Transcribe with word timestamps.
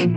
You're 0.00 0.08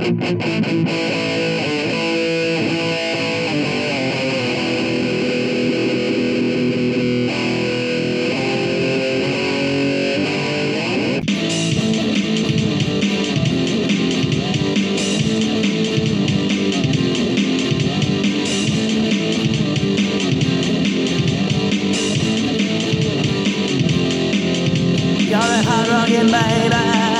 a 25.41 25.63
hard 25.63 25.87
rocking 25.89 26.31
baby 26.31 27.12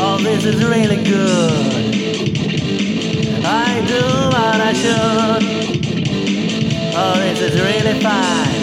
Oh, 0.00 0.16
this 0.22 0.44
is 0.44 0.64
really 0.64 1.02
good. 1.02 1.77
Do 3.88 3.94
what 3.94 4.60
I 4.60 4.72
should. 4.74 5.42
Oh, 6.94 7.14
this 7.20 7.40
is 7.40 7.54
really 7.58 7.96
fine. 8.02 8.62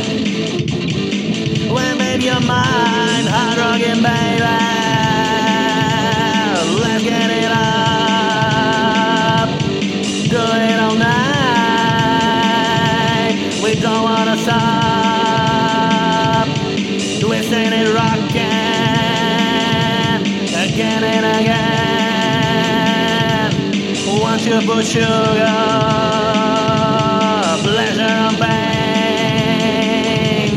When 1.74 1.98
baby 1.98 2.26
you're 2.26 2.42
mine, 2.42 3.26
hard 3.26 3.58
rockin' 3.58 4.04
baby. 4.04 4.40
Let's 6.80 7.04
get 7.04 7.32
it 7.32 7.52
up. 7.52 9.50
Do 10.30 10.44
it 10.70 10.80
all 10.80 10.96
night. 10.96 11.66
We 13.64 13.72
don't 13.82 14.04
wanna 14.04 14.38
stop. 14.38 14.85
You 24.46 24.62
sugar, 24.84 25.08
pleasure 27.64 28.04
and 28.04 28.38
pain, 28.38 29.72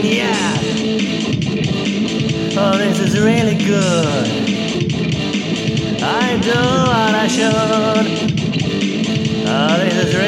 yeah. 0.04 0.60
Oh, 2.54 2.76
this 2.76 3.00
is 3.00 3.18
really 3.18 3.54
good. 3.54 4.26
I 6.02 6.38
do 6.42 6.50
what 6.50 7.14
I 7.14 7.28
should. 7.28 8.06
Oh, 9.48 9.78
this 9.78 9.96
is 10.04 10.14
really 10.14 10.27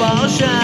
emotion. 0.00 0.58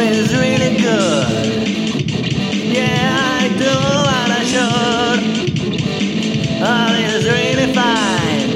Is 0.00 0.32
really 0.32 0.76
good. 0.76 1.68
Yeah, 2.72 3.40
I 3.40 3.48
do 3.58 3.74
what 4.06 4.30
I 4.30 4.42
should. 4.52 5.20
This 6.94 7.12
is 7.14 7.24
really 7.26 7.68
fine. 7.74 8.50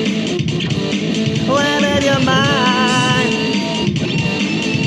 In 1.92 2.02
your 2.02 2.20
mind. 2.24 3.32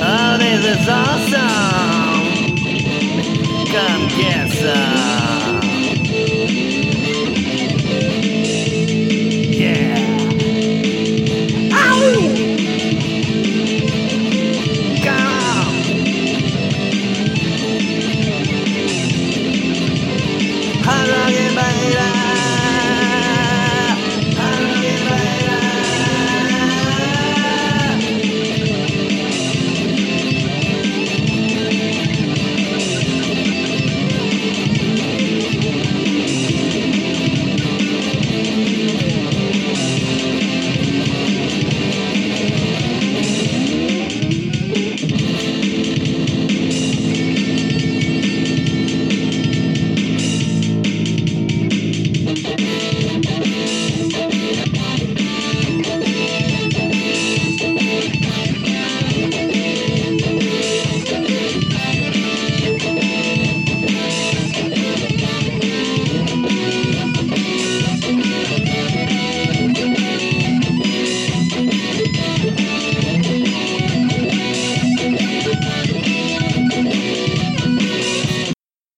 Oh, 0.01 0.37
this 0.39 0.61
is 0.65 0.87
awesome. 0.87 2.25
Come 3.67 4.07
get 4.17 4.44
some. 4.65 5.14